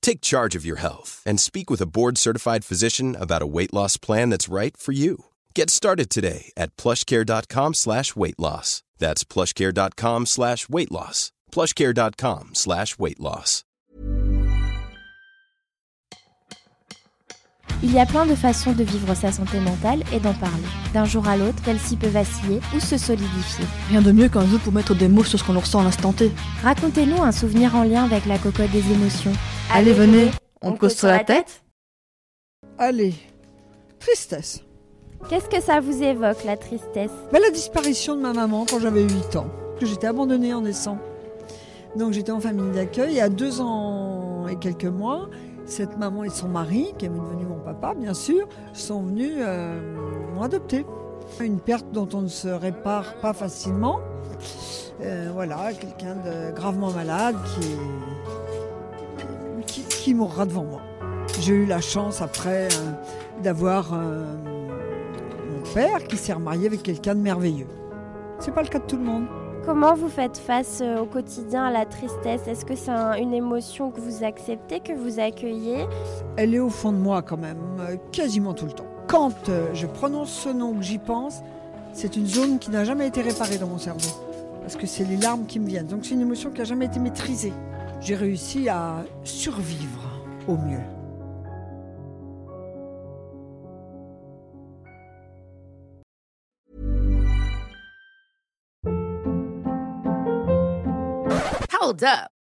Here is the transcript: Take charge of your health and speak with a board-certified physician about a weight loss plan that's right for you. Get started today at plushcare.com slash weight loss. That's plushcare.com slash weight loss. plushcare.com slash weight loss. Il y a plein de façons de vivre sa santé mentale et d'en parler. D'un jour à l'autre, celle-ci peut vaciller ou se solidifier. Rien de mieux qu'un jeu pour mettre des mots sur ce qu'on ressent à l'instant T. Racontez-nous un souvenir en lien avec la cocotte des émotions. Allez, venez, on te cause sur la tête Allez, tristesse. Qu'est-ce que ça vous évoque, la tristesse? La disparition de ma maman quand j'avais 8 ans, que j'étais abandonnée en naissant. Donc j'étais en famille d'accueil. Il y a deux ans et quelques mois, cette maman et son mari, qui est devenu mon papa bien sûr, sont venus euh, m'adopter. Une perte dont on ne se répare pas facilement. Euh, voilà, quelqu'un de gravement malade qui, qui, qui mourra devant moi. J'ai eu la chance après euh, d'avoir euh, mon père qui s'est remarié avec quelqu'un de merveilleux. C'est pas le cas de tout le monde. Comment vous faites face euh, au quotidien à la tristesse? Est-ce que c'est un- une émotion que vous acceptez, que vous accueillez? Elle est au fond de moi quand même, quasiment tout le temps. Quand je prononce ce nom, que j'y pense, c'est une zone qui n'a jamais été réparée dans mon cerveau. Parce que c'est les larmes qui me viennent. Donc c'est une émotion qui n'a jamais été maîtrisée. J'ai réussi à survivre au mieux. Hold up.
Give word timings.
Take 0.00 0.20
charge 0.20 0.56
of 0.56 0.64
your 0.64 0.76
health 0.76 1.22
and 1.26 1.38
speak 1.38 1.68
with 1.70 1.80
a 1.80 1.86
board-certified 1.86 2.64
physician 2.64 3.14
about 3.14 3.42
a 3.42 3.46
weight 3.46 3.74
loss 3.74 3.98
plan 3.98 4.30
that's 4.30 4.48
right 4.48 4.76
for 4.76 4.92
you. 4.92 5.26
Get 5.54 5.68
started 5.70 6.08
today 6.08 6.50
at 6.56 6.74
plushcare.com 6.76 7.74
slash 7.74 8.16
weight 8.16 8.38
loss. 8.38 8.82
That's 8.98 9.24
plushcare.com 9.24 10.26
slash 10.26 10.68
weight 10.68 10.90
loss. 10.90 11.30
plushcare.com 11.52 12.54
slash 12.54 12.98
weight 12.98 13.20
loss. 13.20 13.64
Il 17.80 17.92
y 17.92 18.00
a 18.00 18.06
plein 18.06 18.26
de 18.26 18.34
façons 18.34 18.72
de 18.72 18.82
vivre 18.82 19.14
sa 19.14 19.30
santé 19.30 19.60
mentale 19.60 20.02
et 20.12 20.18
d'en 20.18 20.34
parler. 20.34 20.64
D'un 20.92 21.04
jour 21.04 21.28
à 21.28 21.36
l'autre, 21.36 21.62
celle-ci 21.64 21.96
peut 21.96 22.08
vaciller 22.08 22.58
ou 22.74 22.80
se 22.80 22.98
solidifier. 22.98 23.64
Rien 23.88 24.02
de 24.02 24.10
mieux 24.10 24.28
qu'un 24.28 24.46
jeu 24.48 24.58
pour 24.58 24.72
mettre 24.72 24.96
des 24.96 25.06
mots 25.06 25.22
sur 25.22 25.38
ce 25.38 25.44
qu'on 25.44 25.58
ressent 25.58 25.80
à 25.80 25.84
l'instant 25.84 26.12
T. 26.12 26.32
Racontez-nous 26.64 27.22
un 27.22 27.30
souvenir 27.30 27.76
en 27.76 27.84
lien 27.84 28.04
avec 28.04 28.26
la 28.26 28.36
cocotte 28.36 28.72
des 28.72 28.90
émotions. 28.90 29.32
Allez, 29.70 29.92
venez, 29.92 30.30
on 30.62 30.72
te 30.72 30.78
cause 30.78 30.96
sur 30.96 31.08
la 31.08 31.22
tête 31.22 31.62
Allez, 32.78 33.14
tristesse. 33.98 34.62
Qu'est-ce 35.28 35.48
que 35.48 35.60
ça 35.60 35.80
vous 35.80 36.02
évoque, 36.02 36.42
la 36.44 36.56
tristesse? 36.56 37.10
La 37.32 37.50
disparition 37.50 38.16
de 38.16 38.22
ma 38.22 38.32
maman 38.32 38.64
quand 38.68 38.80
j'avais 38.80 39.02
8 39.02 39.36
ans, 39.36 39.46
que 39.78 39.84
j'étais 39.84 40.06
abandonnée 40.06 40.54
en 40.54 40.62
naissant. 40.62 40.98
Donc 41.96 42.12
j'étais 42.12 42.32
en 42.32 42.40
famille 42.40 42.70
d'accueil. 42.72 43.12
Il 43.12 43.16
y 43.16 43.20
a 43.20 43.28
deux 43.28 43.60
ans 43.60 44.46
et 44.48 44.56
quelques 44.56 44.84
mois, 44.84 45.28
cette 45.66 45.98
maman 45.98 46.24
et 46.24 46.30
son 46.30 46.48
mari, 46.48 46.94
qui 46.96 47.06
est 47.06 47.10
devenu 47.10 47.44
mon 47.44 47.58
papa 47.58 47.94
bien 47.94 48.14
sûr, 48.14 48.48
sont 48.72 49.02
venus 49.02 49.34
euh, 49.36 49.80
m'adopter. 50.38 50.86
Une 51.40 51.60
perte 51.60 51.92
dont 51.92 52.08
on 52.14 52.22
ne 52.22 52.28
se 52.28 52.48
répare 52.48 53.16
pas 53.16 53.34
facilement. 53.34 54.00
Euh, 55.02 55.30
voilà, 55.32 55.72
quelqu'un 55.74 56.16
de 56.16 56.52
gravement 56.54 56.90
malade 56.90 57.36
qui, 57.54 57.60
qui, 57.60 57.68
qui 60.08 60.14
mourra 60.14 60.46
devant 60.46 60.64
moi. 60.64 60.80
J'ai 61.42 61.52
eu 61.52 61.66
la 61.66 61.82
chance 61.82 62.22
après 62.22 62.64
euh, 62.72 62.92
d'avoir 63.42 63.92
euh, 63.92 64.24
mon 65.50 65.74
père 65.74 66.02
qui 66.04 66.16
s'est 66.16 66.32
remarié 66.32 66.66
avec 66.66 66.82
quelqu'un 66.82 67.14
de 67.14 67.20
merveilleux. 67.20 67.66
C'est 68.38 68.54
pas 68.54 68.62
le 68.62 68.68
cas 68.68 68.78
de 68.78 68.86
tout 68.86 68.96
le 68.96 69.02
monde. 69.04 69.26
Comment 69.66 69.94
vous 69.94 70.08
faites 70.08 70.38
face 70.38 70.78
euh, 70.80 71.00
au 71.02 71.04
quotidien 71.04 71.64
à 71.66 71.70
la 71.70 71.84
tristesse? 71.84 72.40
Est-ce 72.48 72.64
que 72.64 72.74
c'est 72.74 72.90
un- 72.90 73.16
une 73.18 73.34
émotion 73.34 73.90
que 73.90 74.00
vous 74.00 74.24
acceptez, 74.24 74.80
que 74.80 74.94
vous 74.94 75.20
accueillez? 75.20 75.84
Elle 76.38 76.54
est 76.54 76.58
au 76.60 76.70
fond 76.70 76.92
de 76.92 76.96
moi 76.96 77.20
quand 77.20 77.36
même, 77.36 77.58
quasiment 78.10 78.54
tout 78.54 78.64
le 78.64 78.72
temps. 78.72 78.86
Quand 79.08 79.34
je 79.74 79.86
prononce 79.86 80.30
ce 80.30 80.48
nom, 80.48 80.72
que 80.72 80.80
j'y 80.82 80.96
pense, 80.98 81.42
c'est 81.92 82.16
une 82.16 82.26
zone 82.26 82.58
qui 82.58 82.70
n'a 82.70 82.84
jamais 82.84 83.08
été 83.08 83.20
réparée 83.20 83.58
dans 83.58 83.66
mon 83.66 83.76
cerveau. 83.78 84.08
Parce 84.62 84.74
que 84.76 84.86
c'est 84.86 85.04
les 85.04 85.16
larmes 85.18 85.44
qui 85.44 85.60
me 85.60 85.66
viennent. 85.66 85.86
Donc 85.86 86.00
c'est 86.06 86.14
une 86.14 86.22
émotion 86.22 86.48
qui 86.50 86.60
n'a 86.60 86.64
jamais 86.64 86.86
été 86.86 86.98
maîtrisée. 86.98 87.52
J'ai 88.00 88.14
réussi 88.14 88.68
à 88.68 89.04
survivre 89.24 90.00
au 90.46 90.56
mieux. 90.56 90.78
Hold 101.80 102.04
up. 102.04 102.37